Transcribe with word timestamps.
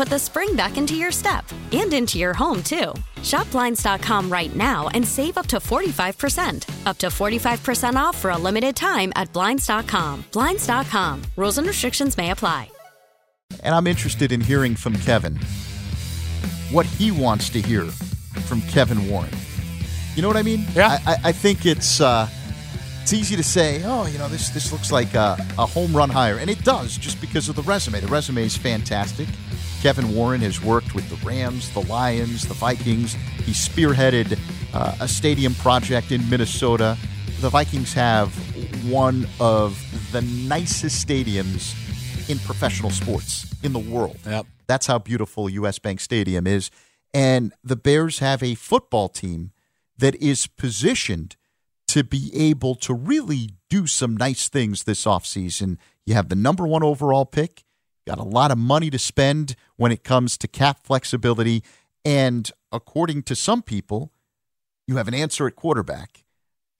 put 0.00 0.08
the 0.08 0.18
spring 0.18 0.56
back 0.56 0.78
into 0.78 0.94
your 0.94 1.12
step 1.12 1.44
and 1.72 1.92
into 1.92 2.16
your 2.16 2.32
home, 2.32 2.62
too. 2.62 2.94
Shop 3.22 3.50
Blinds.com 3.50 4.32
right 4.32 4.56
now 4.56 4.88
and 4.94 5.06
save 5.06 5.36
up 5.36 5.46
to 5.48 5.58
45%. 5.58 6.86
Up 6.86 6.96
to 6.96 7.08
45% 7.08 7.96
off 7.96 8.16
for 8.16 8.30
a 8.30 8.38
limited 8.38 8.74
time 8.74 9.12
at 9.14 9.30
Blinds.com. 9.34 10.24
Blinds.com. 10.32 11.22
Rules 11.36 11.58
and 11.58 11.66
restrictions 11.66 12.16
may 12.16 12.30
apply. 12.30 12.70
And 13.62 13.74
I'm 13.74 13.86
interested 13.86 14.32
in 14.32 14.40
hearing 14.40 14.74
from 14.74 14.96
Kevin 14.96 15.38
what 16.70 16.86
he 16.86 17.10
wants 17.10 17.50
to 17.50 17.60
hear 17.60 17.84
from 18.48 18.62
Kevin 18.62 19.06
Warren. 19.06 19.36
You 20.14 20.22
know 20.22 20.28
what 20.28 20.38
I 20.38 20.42
mean? 20.42 20.64
Yeah. 20.74 20.96
I, 21.06 21.12
I, 21.12 21.16
I 21.24 21.32
think 21.32 21.66
it's 21.66 22.00
uh, 22.00 22.26
it's 23.02 23.12
easy 23.12 23.36
to 23.36 23.42
say, 23.42 23.82
oh, 23.84 24.06
you 24.06 24.16
know, 24.16 24.28
this 24.28 24.48
this 24.48 24.72
looks 24.72 24.90
like 24.90 25.12
a, 25.12 25.36
a 25.58 25.66
home 25.66 25.94
run 25.94 26.08
hire, 26.08 26.38
and 26.38 26.48
it 26.48 26.64
does 26.64 26.96
just 26.96 27.20
because 27.20 27.50
of 27.50 27.56
the 27.56 27.62
resume. 27.62 28.00
The 28.00 28.06
resume 28.06 28.44
is 28.44 28.56
fantastic. 28.56 29.28
Kevin 29.80 30.14
Warren 30.14 30.42
has 30.42 30.62
worked 30.62 30.94
with 30.94 31.08
the 31.08 31.26
Rams, 31.26 31.72
the 31.72 31.80
Lions, 31.80 32.46
the 32.46 32.54
Vikings. 32.54 33.14
He 33.44 33.52
spearheaded 33.52 34.38
uh, 34.74 34.94
a 35.00 35.08
stadium 35.08 35.54
project 35.54 36.12
in 36.12 36.28
Minnesota. 36.28 36.98
The 37.40 37.48
Vikings 37.48 37.94
have 37.94 38.28
one 38.90 39.26
of 39.40 39.82
the 40.12 40.20
nicest 40.20 41.06
stadiums 41.06 41.74
in 42.28 42.38
professional 42.40 42.90
sports 42.90 43.46
in 43.62 43.72
the 43.72 43.78
world. 43.78 44.18
Yep. 44.26 44.46
That's 44.66 44.86
how 44.86 44.98
beautiful 44.98 45.48
US 45.48 45.78
Bank 45.78 46.00
Stadium 46.00 46.46
is. 46.46 46.70
And 47.14 47.54
the 47.64 47.76
Bears 47.76 48.18
have 48.18 48.42
a 48.42 48.54
football 48.54 49.08
team 49.08 49.50
that 49.96 50.14
is 50.16 50.46
positioned 50.46 51.36
to 51.88 52.04
be 52.04 52.30
able 52.34 52.74
to 52.76 52.94
really 52.94 53.50
do 53.68 53.86
some 53.86 54.16
nice 54.16 54.48
things 54.48 54.84
this 54.84 55.06
offseason. 55.06 55.78
You 56.04 56.14
have 56.14 56.28
the 56.28 56.36
number 56.36 56.66
one 56.66 56.82
overall 56.82 57.24
pick, 57.24 57.64
got 58.10 58.18
a 58.18 58.24
lot 58.24 58.50
of 58.50 58.58
money 58.58 58.90
to 58.90 58.98
spend 58.98 59.54
when 59.76 59.92
it 59.92 60.02
comes 60.02 60.36
to 60.36 60.48
cap 60.48 60.80
flexibility. 60.82 61.62
And 62.04 62.50
according 62.72 63.22
to 63.24 63.36
some 63.36 63.62
people, 63.62 64.10
you 64.88 64.96
have 64.96 65.06
an 65.06 65.14
answer 65.14 65.46
at 65.46 65.54
quarterback. 65.54 66.24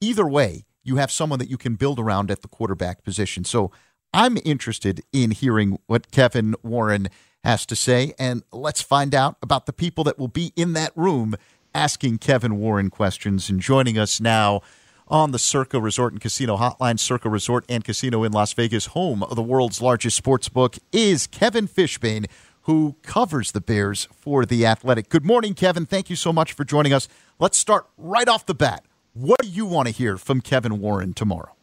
Either 0.01 0.27
way, 0.27 0.65
you 0.83 0.97
have 0.97 1.09
someone 1.09 1.39
that 1.39 1.49
you 1.49 1.57
can 1.57 1.75
build 1.75 1.99
around 1.99 2.31
at 2.31 2.41
the 2.41 2.49
quarterback 2.49 3.05
position. 3.05 3.45
So 3.45 3.71
I'm 4.13 4.37
interested 4.43 5.03
in 5.13 5.31
hearing 5.31 5.79
what 5.87 6.11
Kevin 6.11 6.53
Warren 6.63 7.07
has 7.45 7.65
to 7.67 7.77
say. 7.77 8.13
And 8.19 8.43
let's 8.51 8.81
find 8.81 9.15
out 9.15 9.37
about 9.41 9.67
the 9.67 9.73
people 9.73 10.03
that 10.03 10.19
will 10.19 10.27
be 10.27 10.51
in 10.57 10.73
that 10.73 10.91
room 10.97 11.35
asking 11.73 12.17
Kevin 12.17 12.57
Warren 12.57 12.89
questions. 12.89 13.49
And 13.49 13.61
joining 13.61 13.97
us 13.97 14.19
now 14.19 14.63
on 15.11 15.31
the 15.31 15.39
Circa 15.39 15.79
Resort 15.79 16.13
and 16.13 16.21
Casino 16.21 16.55
Hotline, 16.55 16.97
Circa 16.97 17.29
Resort 17.29 17.65
and 17.67 17.83
Casino 17.83 18.23
in 18.23 18.31
Las 18.31 18.53
Vegas, 18.53 18.87
home 18.87 19.21
of 19.23 19.35
the 19.35 19.43
world's 19.43 19.81
largest 19.81 20.15
sports 20.15 20.47
book, 20.47 20.77
is 20.93 21.27
Kevin 21.27 21.67
Fishbain, 21.67 22.27
who 22.61 22.95
covers 23.03 23.51
the 23.51 23.59
Bears 23.59 24.07
for 24.15 24.45
The 24.45 24.65
Athletic. 24.65 25.09
Good 25.09 25.25
morning, 25.25 25.53
Kevin. 25.53 25.85
Thank 25.85 26.09
you 26.09 26.15
so 26.15 26.31
much 26.31 26.53
for 26.53 26.63
joining 26.63 26.93
us. 26.93 27.09
Let's 27.39 27.57
start 27.57 27.87
right 27.97 28.29
off 28.29 28.45
the 28.45 28.55
bat. 28.55 28.85
What 29.13 29.41
do 29.41 29.49
you 29.49 29.65
want 29.65 29.89
to 29.89 29.93
hear 29.93 30.17
from 30.17 30.39
Kevin 30.39 30.79
Warren 30.79 31.13
tomorrow? 31.13 31.55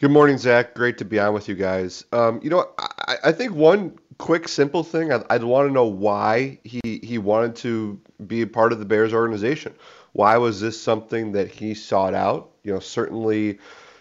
Good 0.00 0.10
morning, 0.10 0.36
Zach. 0.36 0.74
Great 0.74 0.98
to 0.98 1.04
be 1.04 1.20
on 1.20 1.32
with 1.32 1.48
you 1.48 1.54
guys. 1.54 2.04
Um, 2.12 2.40
you 2.42 2.50
know, 2.50 2.68
I, 2.78 3.16
I, 3.24 3.32
think 3.32 3.54
one 3.54 3.96
quick, 4.18 4.48
simple 4.48 4.82
thing 4.82 5.12
I'd, 5.12 5.22
I'd 5.30 5.44
want 5.44 5.68
to 5.68 5.72
know 5.72 5.86
why 5.86 6.58
he, 6.64 6.80
he 7.02 7.16
wanted 7.16 7.56
to 7.56 7.98
be 8.26 8.42
a 8.42 8.46
part 8.46 8.72
of 8.72 8.78
the 8.78 8.84
Bears 8.84 9.14
organization. 9.14 9.72
Why 10.12 10.36
was 10.38 10.60
this 10.60 10.80
something 10.80 11.32
that 11.32 11.50
he 11.50 11.74
sought 11.74 12.14
out? 12.14 12.50
You 12.66 12.72
know, 12.72 12.80
certainly, 12.80 13.58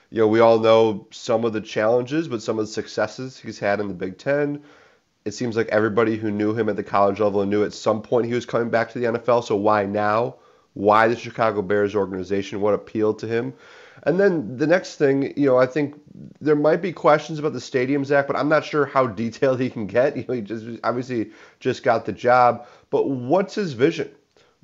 you 0.09 0.21
know, 0.21 0.27
we 0.27 0.39
all 0.39 0.57
know 0.57 1.07
some 1.11 1.45
of 1.45 1.53
the 1.53 1.61
challenges, 1.61 2.27
but 2.27 2.41
some 2.41 2.57
of 2.57 2.65
the 2.65 2.71
successes 2.71 3.37
he's 3.37 3.59
had 3.59 3.79
in 3.79 3.87
the 3.87 3.93
Big 3.93 4.17
Ten. 4.17 4.63
It 5.23 5.35
seems 5.35 5.55
like 5.55 5.67
everybody 5.67 6.17
who 6.17 6.31
knew 6.31 6.55
him 6.55 6.67
at 6.67 6.75
the 6.75 6.83
college 6.83 7.19
level 7.19 7.45
knew 7.45 7.63
at 7.63 7.73
some 7.73 8.01
point 8.01 8.25
he 8.25 8.33
was 8.33 8.45
coming 8.45 8.69
back 8.69 8.91
to 8.91 8.99
the 8.99 9.05
NFL. 9.05 9.43
So 9.43 9.55
why 9.55 9.85
now? 9.85 10.37
Why 10.73 11.07
the 11.07 11.15
Chicago 11.15 11.61
Bears 11.61 11.95
organization? 11.95 12.59
What 12.59 12.73
appealed 12.73 13.19
to 13.19 13.27
him? 13.27 13.53
And 14.03 14.19
then 14.19 14.57
the 14.57 14.67
next 14.67 14.95
thing, 14.95 15.33
you 15.37 15.45
know, 15.45 15.57
I 15.57 15.67
think 15.67 16.01
there 16.41 16.55
might 16.55 16.81
be 16.81 16.91
questions 16.91 17.37
about 17.37 17.53
the 17.53 17.61
Stadium 17.61 18.01
Act, 18.11 18.27
but 18.27 18.35
I'm 18.35 18.49
not 18.49 18.65
sure 18.65 18.85
how 18.85 19.05
detailed 19.23 19.59
he 19.59 19.69
can 19.69 19.85
get. 19.85 20.17
You 20.17 20.25
know, 20.27 20.33
he 20.33 20.41
just 20.41 20.65
obviously 20.83 21.31
just 21.59 21.83
got 21.83 22.05
the 22.05 22.13
job. 22.13 22.65
But 22.89 23.09
what's 23.09 23.53
his 23.53 23.73
vision? 23.73 24.09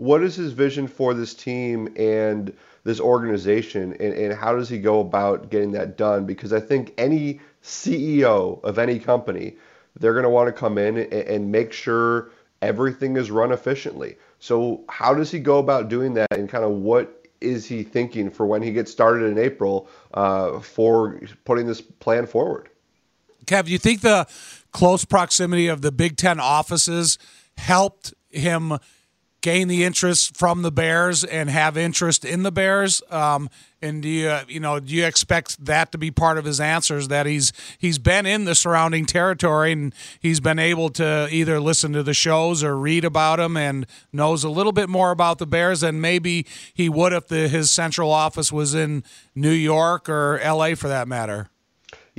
What 0.01 0.23
is 0.23 0.35
his 0.35 0.53
vision 0.53 0.88
for 0.88 1.13
this 1.13 1.35
team 1.35 1.94
and 1.95 2.51
this 2.84 3.00
organization, 3.00 3.95
and, 4.00 4.16
and 4.16 4.34
how 4.34 4.56
does 4.56 4.67
he 4.67 4.79
go 4.79 5.00
about 5.00 5.51
getting 5.51 5.73
that 5.73 5.95
done? 5.95 6.25
Because 6.25 6.51
I 6.51 6.59
think 6.59 6.91
any 6.97 7.39
CEO 7.62 8.63
of 8.63 8.79
any 8.79 8.97
company, 8.97 9.57
they're 10.00 10.13
going 10.13 10.23
to 10.23 10.29
want 10.31 10.47
to 10.47 10.53
come 10.53 10.79
in 10.79 10.97
and, 10.97 11.13
and 11.13 11.51
make 11.51 11.72
sure 11.72 12.31
everything 12.63 13.16
is 13.16 13.29
run 13.29 13.51
efficiently. 13.51 14.16
So 14.40 14.84
how 14.90 15.13
does 15.13 15.29
he 15.29 15.38
go 15.38 15.59
about 15.59 15.88
doing 15.88 16.16
that, 16.16 16.31
and 16.31 16.50
kind 16.50 16.63
of 16.63 16.72
what 16.72 17.23
is 17.40 17.67
he 17.67 17.84
thinking 17.84 18.31
for 18.31 18.47
when 18.47 18.63
he 18.63 18.72
gets 18.72 18.91
started 18.91 19.25
in 19.25 19.38
April 19.38 19.88
uh, 20.16 20.61
for 20.61 21.22
putting 21.45 21.67
this 21.67 21.79
plan 21.79 22.25
forward? 22.25 22.69
Kev, 23.45 23.66
do 23.66 23.72
you 23.72 23.78
think 23.78 24.01
the 24.01 24.25
close 24.72 25.06
proximity 25.06 25.67
of 25.67 25.84
the 25.84 25.91
Big 25.91 26.17
Ten 26.17 26.40
offices 26.40 27.19
helped 27.56 28.16
him 28.31 28.79
gain 29.41 29.68
the 29.68 29.84
interest 29.84 30.38
from 30.38 30.62
the 30.62 30.72
Bears 30.72 31.24
and 31.24 31.50
have 31.50 31.78
interest 31.78 32.24
in 32.24 32.44
the 32.44 32.52
Bears? 32.52 33.02
Um, 33.09 33.50
and 33.81 34.02
do 34.03 34.09
you 34.09 34.38
you 34.47 34.59
know 34.59 34.79
do 34.79 34.94
you 34.94 35.06
expect 35.06 35.66
that 35.66 35.91
to 35.91 35.97
be 35.97 36.12
part 36.12 36.38
of 36.38 36.46
his 36.46 36.59
answers 36.59 37.07
that 37.07 37.25
he's 37.25 37.52
he's 37.78 37.97
been 37.97 38.25
in 38.25 38.46
the 38.46 38.56
surrounding 38.56 39.06
territory 39.06 39.72
and 39.72 39.94
he's 40.19 40.40
been 40.40 40.59
able 40.59 40.90
to 40.90 41.28
either 41.31 41.59
listen 41.59 41.91
to 41.93 42.03
the 42.03 42.14
shows 42.14 42.64
or 42.64 42.78
read 42.78 43.03
about 43.03 43.38
them 43.38 43.58
and 43.58 43.85
knows 44.14 44.43
a 44.43 44.49
little 44.49 44.72
bit 44.72 44.90
more 44.90 45.11
about 45.11 45.40
the 45.40 45.47
Bears 45.47 45.82
than 45.82 45.99
maybe 45.99 46.46
he 46.73 46.90
would 46.90 47.14
if 47.14 47.28
the, 47.28 47.47
his 47.47 47.72
central 47.72 48.11
office 48.11 48.52
was 48.52 48.76
in 48.76 49.03
New 49.35 49.52
York 49.52 50.08
or 50.08 50.40
L.A. 50.40 50.76
for 50.76 50.88
that 50.88 51.08
matter. 51.08 51.51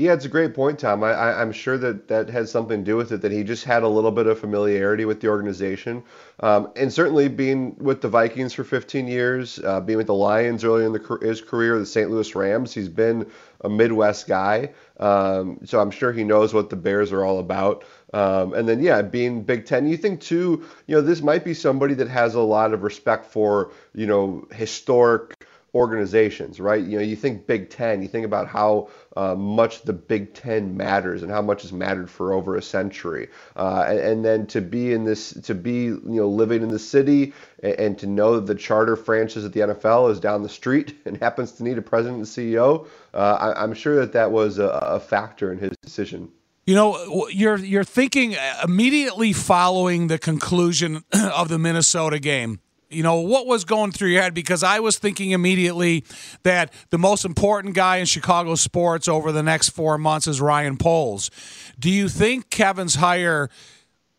Yeah, 0.02 0.14
it's 0.14 0.24
a 0.24 0.28
great 0.28 0.52
point, 0.52 0.80
Tom. 0.80 1.04
I, 1.04 1.40
am 1.40 1.52
sure 1.52 1.78
that 1.78 2.08
that 2.08 2.28
has 2.28 2.50
something 2.50 2.80
to 2.80 2.84
do 2.84 2.96
with 2.96 3.12
it, 3.12 3.20
that 3.22 3.30
he 3.30 3.44
just 3.44 3.62
had 3.62 3.84
a 3.84 3.88
little 3.88 4.10
bit 4.10 4.26
of 4.26 4.36
familiarity 4.36 5.04
with 5.04 5.20
the 5.20 5.28
organization. 5.28 6.02
Um, 6.40 6.72
and 6.74 6.92
certainly 6.92 7.28
being 7.28 7.76
with 7.78 8.00
the 8.00 8.08
Vikings 8.08 8.52
for 8.52 8.64
15 8.64 9.06
years, 9.06 9.60
uh, 9.60 9.78
being 9.80 9.98
with 9.98 10.08
the 10.08 10.14
Lions 10.14 10.64
early 10.64 10.84
in 10.84 10.92
the, 10.92 11.18
his 11.22 11.40
career, 11.40 11.78
the 11.78 11.86
St. 11.86 12.10
Louis 12.10 12.34
Rams, 12.34 12.74
he's 12.74 12.88
been 12.88 13.30
a 13.60 13.68
Midwest 13.68 14.26
guy. 14.26 14.70
Um, 14.98 15.60
so 15.64 15.78
I'm 15.78 15.92
sure 15.92 16.12
he 16.12 16.24
knows 16.24 16.52
what 16.52 16.68
the 16.68 16.74
Bears 16.74 17.12
are 17.12 17.24
all 17.24 17.38
about. 17.38 17.84
Um, 18.12 18.54
and 18.54 18.68
then, 18.68 18.82
yeah, 18.82 19.02
being 19.02 19.44
Big 19.44 19.66
Ten, 19.66 19.86
you 19.86 19.96
think 19.96 20.20
too, 20.20 20.64
you 20.88 20.96
know, 20.96 21.00
this 21.00 21.22
might 21.22 21.44
be 21.44 21.54
somebody 21.54 21.94
that 21.94 22.08
has 22.08 22.34
a 22.34 22.40
lot 22.40 22.74
of 22.74 22.82
respect 22.82 23.26
for, 23.26 23.70
you 23.94 24.06
know, 24.06 24.48
historic 24.52 25.41
organizations, 25.74 26.60
right? 26.60 26.84
You 26.84 26.98
know, 26.98 27.02
you 27.02 27.16
think 27.16 27.46
Big 27.46 27.70
Ten, 27.70 28.02
you 28.02 28.08
think 28.08 28.26
about 28.26 28.46
how 28.46 28.90
uh, 29.16 29.34
much 29.34 29.82
the 29.82 29.92
Big 29.92 30.34
Ten 30.34 30.76
matters 30.76 31.22
and 31.22 31.32
how 31.32 31.40
much 31.40 31.62
has 31.62 31.72
mattered 31.72 32.10
for 32.10 32.34
over 32.34 32.56
a 32.56 32.62
century, 32.62 33.28
uh, 33.56 33.84
and, 33.88 33.98
and, 33.98 34.24
then 34.24 34.46
to 34.48 34.60
be 34.60 34.92
in 34.92 35.04
this, 35.04 35.32
to 35.32 35.54
be 35.54 35.84
you 35.84 36.02
know 36.04 36.28
living 36.28 36.62
in 36.62 36.68
the 36.68 36.78
city 36.78 37.32
and, 37.62 37.74
and, 37.74 37.98
to 37.98 38.06
know 38.06 38.36
that 38.36 38.46
the 38.46 38.54
charter 38.54 38.96
franchise 38.96 39.44
at 39.44 39.52
the 39.52 39.60
NFL 39.60 40.10
is 40.10 40.20
down 40.20 40.42
the 40.42 40.48
street 40.48 40.94
and 41.06 41.16
happens 41.16 41.52
to 41.52 41.64
need 41.64 41.78
a 41.78 41.82
president 41.82 42.18
and 42.18 42.26
CEO, 42.26 42.86
uh, 43.14 43.54
I, 43.56 43.64
am 43.64 43.72
sure 43.72 43.96
that 43.96 44.12
that 44.12 44.30
was 44.30 44.58
a, 44.58 44.66
a 44.66 45.00
factor 45.00 45.52
in 45.52 45.58
his 45.58 45.72
decision. 45.82 46.30
You 46.66 46.74
know, 46.74 47.28
you're 47.28 47.58
you're 47.58 47.82
thinking 47.82 48.36
immediately 48.62 49.32
following 49.32 50.08
the 50.08 50.18
conclusion 50.18 51.02
of 51.12 51.48
the 51.48 51.58
Minnesota 51.58 52.18
game 52.18 52.60
you 52.92 53.02
know, 53.02 53.20
what 53.20 53.46
was 53.46 53.64
going 53.64 53.92
through 53.92 54.10
your 54.10 54.22
head? 54.22 54.34
Because 54.34 54.62
I 54.62 54.80
was 54.80 54.98
thinking 54.98 55.30
immediately 55.30 56.04
that 56.42 56.72
the 56.90 56.98
most 56.98 57.24
important 57.24 57.74
guy 57.74 57.98
in 57.98 58.06
Chicago 58.06 58.54
sports 58.54 59.08
over 59.08 59.32
the 59.32 59.42
next 59.42 59.70
four 59.70 59.98
months 59.98 60.26
is 60.26 60.40
Ryan 60.40 60.76
Poles. 60.76 61.30
Do 61.78 61.90
you 61.90 62.08
think 62.08 62.50
Kevin's 62.50 62.96
hire 62.96 63.48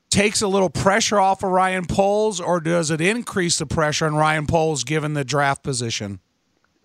takes 0.09 0.41
a 0.41 0.47
little 0.47 0.69
pressure 0.69 1.19
off 1.19 1.43
of 1.43 1.51
Ryan 1.51 1.85
Poles, 1.85 2.39
or 2.39 2.59
does 2.59 2.91
it 2.91 3.01
increase 3.01 3.57
the 3.57 3.65
pressure 3.65 4.05
on 4.05 4.15
Ryan 4.15 4.45
Poles 4.45 4.83
given 4.83 5.13
the 5.13 5.23
draft 5.23 5.63
position? 5.63 6.19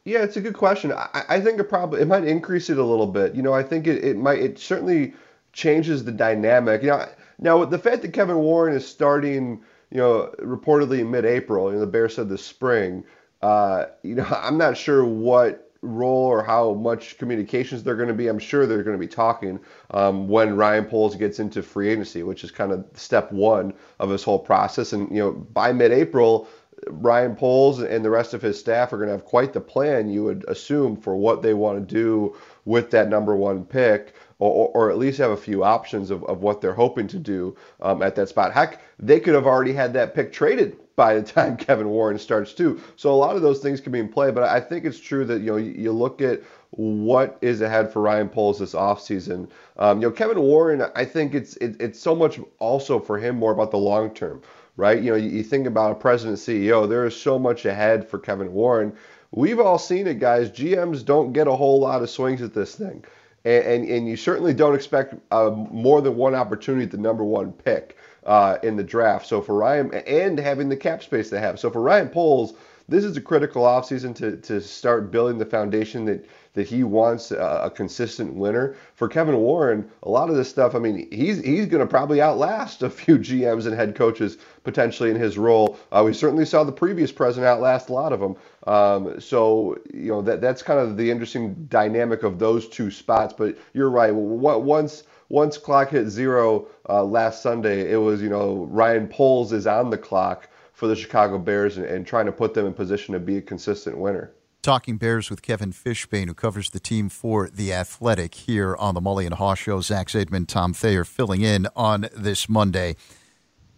Yeah, 0.04 0.22
it's 0.22 0.36
a 0.36 0.40
good 0.40 0.54
question. 0.54 0.92
I, 0.92 1.22
I 1.28 1.40
think 1.40 1.60
it 1.60 1.64
probably 1.64 2.00
it 2.00 2.08
might 2.08 2.24
increase 2.24 2.70
it 2.70 2.78
a 2.78 2.84
little 2.84 3.06
bit. 3.06 3.34
You 3.34 3.42
know, 3.42 3.52
I 3.52 3.62
think 3.62 3.86
it, 3.86 4.02
it 4.04 4.16
might 4.16 4.38
it 4.38 4.58
certainly 4.58 5.12
changes 5.52 6.04
the 6.04 6.12
dynamic. 6.12 6.82
You 6.82 6.88
know, 6.88 7.08
now 7.38 7.64
the 7.64 7.78
fact 7.78 8.02
that 8.02 8.12
Kevin 8.12 8.36
Warren 8.36 8.74
is 8.74 8.86
starting– 8.86 9.62
you 9.90 9.98
know, 9.98 10.32
reportedly 10.40 11.06
mid-April. 11.08 11.68
You 11.68 11.74
know, 11.74 11.80
the 11.80 11.86
Bears 11.86 12.14
said 12.14 12.28
this 12.28 12.44
spring. 12.44 13.04
Uh, 13.42 13.86
you 14.02 14.14
know, 14.14 14.26
I'm 14.30 14.58
not 14.58 14.76
sure 14.76 15.04
what 15.04 15.64
role 15.80 16.26
or 16.26 16.42
how 16.42 16.74
much 16.74 17.18
communications 17.18 17.82
they're 17.82 17.96
going 17.96 18.08
to 18.08 18.14
be. 18.14 18.26
I'm 18.28 18.38
sure 18.38 18.66
they're 18.66 18.82
going 18.82 18.96
to 18.96 19.00
be 19.00 19.12
talking 19.12 19.60
um, 19.92 20.28
when 20.28 20.56
Ryan 20.56 20.84
Poles 20.84 21.14
gets 21.14 21.38
into 21.38 21.62
free 21.62 21.88
agency, 21.88 22.22
which 22.24 22.42
is 22.42 22.50
kind 22.50 22.72
of 22.72 22.84
step 22.94 23.30
one 23.30 23.72
of 24.00 24.08
this 24.08 24.24
whole 24.24 24.40
process. 24.40 24.92
And 24.92 25.08
you 25.10 25.18
know, 25.18 25.32
by 25.32 25.72
mid-April, 25.72 26.48
Ryan 26.88 27.36
Poles 27.36 27.80
and 27.80 28.04
the 28.04 28.10
rest 28.10 28.34
of 28.34 28.42
his 28.42 28.58
staff 28.58 28.92
are 28.92 28.96
going 28.96 29.08
to 29.08 29.12
have 29.12 29.24
quite 29.24 29.52
the 29.52 29.60
plan, 29.60 30.10
you 30.10 30.24
would 30.24 30.44
assume, 30.48 30.96
for 30.96 31.16
what 31.16 31.42
they 31.42 31.54
want 31.54 31.78
to 31.78 31.94
do 31.94 32.36
with 32.64 32.90
that 32.90 33.08
number 33.08 33.34
one 33.34 33.64
pick 33.64 34.14
or, 34.38 34.68
or 34.74 34.90
at 34.90 34.98
least 34.98 35.18
have 35.18 35.30
a 35.30 35.36
few 35.36 35.64
options 35.64 36.10
of, 36.10 36.24
of 36.24 36.42
what 36.42 36.60
they're 36.60 36.74
hoping 36.74 37.08
to 37.08 37.18
do 37.18 37.56
um, 37.80 38.02
at 38.02 38.14
that 38.14 38.28
spot. 38.28 38.52
Heck, 38.52 38.80
they 38.98 39.20
could 39.20 39.34
have 39.34 39.46
already 39.46 39.72
had 39.72 39.92
that 39.94 40.14
pick 40.14 40.32
traded 40.32 40.76
by 40.96 41.14
the 41.14 41.22
time 41.22 41.56
Kevin 41.56 41.88
Warren 41.88 42.18
starts 42.18 42.52
too. 42.52 42.80
So 42.96 43.12
a 43.12 43.16
lot 43.16 43.36
of 43.36 43.42
those 43.42 43.60
things 43.60 43.80
can 43.80 43.92
be 43.92 43.98
in 43.98 44.08
play, 44.08 44.30
but 44.30 44.44
I 44.44 44.60
think 44.60 44.84
it's 44.84 45.00
true 45.00 45.24
that 45.24 45.40
you 45.40 45.52
know 45.52 45.56
you, 45.56 45.92
look 45.92 46.20
at 46.20 46.42
what 46.70 47.38
is 47.40 47.60
ahead 47.60 47.92
for 47.92 48.02
Ryan 48.02 48.28
Poles 48.28 48.58
this 48.58 48.74
offseason. 48.74 49.48
Um, 49.78 50.00
you 50.00 50.08
know, 50.08 50.12
Kevin 50.12 50.40
Warren, 50.40 50.82
I 50.94 51.04
think 51.04 51.34
it's 51.34 51.56
it, 51.56 51.80
it's 51.80 51.98
so 51.98 52.14
much 52.14 52.38
also 52.58 53.00
for 53.00 53.18
him 53.18 53.36
more 53.36 53.52
about 53.52 53.70
the 53.70 53.78
long 53.78 54.14
term, 54.14 54.42
right? 54.76 55.00
You 55.00 55.12
know, 55.12 55.16
you, 55.16 55.30
you 55.30 55.42
think 55.42 55.66
about 55.66 55.92
a 55.92 55.94
president 55.94 56.38
CEO, 56.38 56.88
there 56.88 57.06
is 57.06 57.16
so 57.16 57.38
much 57.38 57.64
ahead 57.64 58.08
for 58.08 58.18
Kevin 58.18 58.52
Warren. 58.52 58.92
We've 59.30 59.60
all 59.60 59.78
seen 59.78 60.06
it, 60.06 60.20
guys. 60.20 60.50
GMs 60.50 61.04
don't 61.04 61.32
get 61.32 61.48
a 61.48 61.56
whole 61.56 61.80
lot 61.80 62.02
of 62.02 62.08
swings 62.08 62.40
at 62.40 62.54
this 62.54 62.74
thing 62.74 63.04
and, 63.44 63.64
and, 63.64 63.88
and 63.88 64.08
you 64.08 64.16
certainly 64.16 64.54
don't 64.54 64.74
expect 64.74 65.14
uh, 65.30 65.50
more 65.50 66.00
than 66.00 66.16
one 66.16 66.34
opportunity 66.34 66.84
at 66.84 66.90
the 66.90 66.98
number 66.98 67.24
one 67.24 67.52
pick 67.52 67.96
uh, 68.26 68.58
in 68.62 68.76
the 68.76 68.84
draft. 68.84 69.26
So 69.26 69.40
for 69.40 69.54
Ryan, 69.54 69.94
and 69.94 70.38
having 70.38 70.68
the 70.68 70.76
cap 70.76 71.02
space 71.02 71.30
they 71.30 71.40
have. 71.40 71.58
So 71.58 71.70
for 71.70 71.80
Ryan 71.80 72.08
Poles, 72.08 72.54
this 72.88 73.04
is 73.04 73.16
a 73.16 73.20
critical 73.20 73.64
offseason 73.64 74.14
to, 74.16 74.36
to 74.38 74.60
start 74.60 75.10
building 75.10 75.38
the 75.38 75.46
foundation 75.46 76.04
that 76.06 76.26
that 76.54 76.66
he 76.66 76.82
wants 76.82 77.30
a, 77.30 77.60
a, 77.64 77.70
consistent 77.70 78.34
winner. 78.34 78.74
For 78.94 79.06
Kevin 79.06 79.36
Warren, 79.36 79.88
a 80.02 80.08
lot 80.08 80.28
of 80.28 80.34
this 80.34 80.48
stuff, 80.48 80.74
I 80.74 80.80
mean, 80.80 81.06
he's 81.12 81.40
he's 81.44 81.66
going 81.66 81.82
to 81.82 81.86
probably 81.86 82.20
outlast 82.20 82.82
a 82.82 82.90
few 82.90 83.16
GMs 83.18 83.66
and 83.66 83.76
head 83.76 83.94
coaches 83.94 84.38
potentially 84.64 85.10
in 85.10 85.16
his 85.16 85.38
role. 85.38 85.78
Uh, 85.92 86.02
we 86.04 86.12
certainly 86.12 86.44
saw 86.44 86.64
the 86.64 86.72
previous 86.72 87.12
president 87.12 87.46
outlast 87.46 87.90
a 87.90 87.92
lot 87.92 88.12
of 88.12 88.18
them. 88.18 88.34
Um, 88.68 89.18
so 89.18 89.78
you 89.94 90.10
know 90.10 90.20
that 90.22 90.42
that's 90.42 90.62
kind 90.62 90.78
of 90.78 90.98
the 90.98 91.10
interesting 91.10 91.54
dynamic 91.70 92.22
of 92.22 92.38
those 92.38 92.68
two 92.68 92.90
spots. 92.90 93.32
But 93.36 93.56
you're 93.72 93.88
right. 93.88 94.14
Once 94.14 95.04
once 95.30 95.56
clock 95.56 95.88
hit 95.88 96.08
zero 96.08 96.66
uh, 96.86 97.02
last 97.02 97.42
Sunday, 97.42 97.90
it 97.90 97.96
was 97.96 98.20
you 98.20 98.28
know 98.28 98.66
Ryan 98.70 99.08
Poles 99.08 99.54
is 99.54 99.66
on 99.66 99.88
the 99.88 99.96
clock 99.96 100.50
for 100.74 100.86
the 100.86 100.94
Chicago 100.94 101.38
Bears 101.38 101.78
and, 101.78 101.86
and 101.86 102.06
trying 102.06 102.26
to 102.26 102.32
put 102.32 102.52
them 102.52 102.66
in 102.66 102.74
position 102.74 103.14
to 103.14 103.18
be 103.18 103.38
a 103.38 103.42
consistent 103.42 103.96
winner. 103.96 104.32
Talking 104.60 104.98
Bears 104.98 105.30
with 105.30 105.40
Kevin 105.40 105.72
Fishbain, 105.72 106.26
who 106.26 106.34
covers 106.34 106.68
the 106.68 106.80
team 106.80 107.08
for 107.08 107.48
The 107.48 107.72
Athletic 107.72 108.34
here 108.34 108.76
on 108.76 108.94
the 108.94 109.00
Mully 109.00 109.24
and 109.24 109.36
Haugh 109.36 109.56
Show. 109.56 109.80
Zach 109.80 110.08
Zaidman, 110.08 110.46
Tom 110.46 110.74
Thayer 110.74 111.04
filling 111.04 111.40
in 111.40 111.68
on 111.74 112.08
this 112.14 112.50
Monday. 112.50 112.96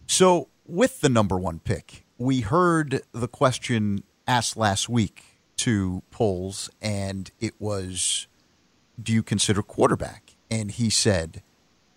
So, 0.08 0.48
with 0.66 1.00
the 1.00 1.08
number 1.08 1.38
one 1.38 1.60
pick, 1.60 2.06
we 2.18 2.40
heard 2.40 3.02
the 3.12 3.28
question 3.28 4.02
asked 4.30 4.56
last 4.56 4.88
week 4.88 5.24
to 5.56 6.02
Poles, 6.12 6.70
and 6.80 7.32
it 7.40 7.54
was, 7.58 8.28
Do 9.02 9.12
you 9.12 9.24
consider 9.24 9.60
quarterback? 9.60 10.36
And 10.48 10.70
he 10.70 10.88
said 10.88 11.42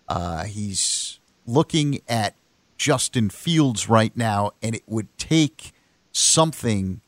uh, 0.07 0.45
he's 0.45 1.19
looking 1.45 1.99
at 2.07 2.35
Justin 2.75 3.29
Fields 3.29 3.87
right 3.87 4.17
now, 4.17 4.51
and 4.63 4.75
it 4.75 4.81
would 4.87 5.15
take 5.19 5.73
something 6.11 7.01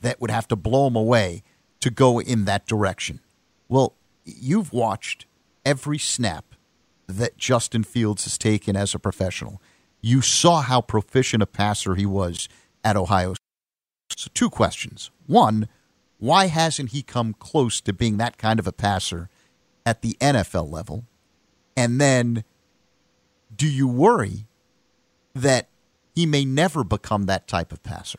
that 0.00 0.20
would 0.20 0.30
have 0.30 0.46
to 0.48 0.56
blow 0.56 0.86
him 0.86 0.94
away 0.94 1.42
to 1.80 1.90
go 1.90 2.20
in 2.20 2.44
that 2.44 2.64
direction. 2.66 3.18
Well, 3.68 3.94
you've 4.24 4.72
watched 4.72 5.26
every 5.64 5.98
snap 5.98 6.54
that 7.08 7.36
Justin 7.36 7.82
Fields 7.82 8.24
has 8.24 8.38
taken 8.38 8.76
as 8.76 8.94
a 8.94 8.98
professional. 9.00 9.60
You 10.00 10.22
saw 10.22 10.62
how 10.62 10.80
proficient 10.82 11.42
a 11.42 11.46
passer 11.46 11.96
he 11.96 12.06
was 12.06 12.48
at 12.84 12.96
Ohio. 12.96 13.34
So, 14.18 14.28
two 14.34 14.50
questions. 14.50 15.12
One, 15.28 15.68
why 16.18 16.46
hasn't 16.46 16.90
he 16.90 17.02
come 17.04 17.34
close 17.34 17.80
to 17.82 17.92
being 17.92 18.16
that 18.16 18.36
kind 18.36 18.58
of 18.58 18.66
a 18.66 18.72
passer 18.72 19.28
at 19.86 20.02
the 20.02 20.16
NFL 20.20 20.68
level? 20.68 21.04
And 21.76 22.00
then, 22.00 22.42
do 23.54 23.68
you 23.68 23.86
worry 23.86 24.48
that 25.36 25.68
he 26.16 26.26
may 26.26 26.44
never 26.44 26.82
become 26.82 27.26
that 27.26 27.46
type 27.46 27.70
of 27.70 27.84
passer? 27.84 28.18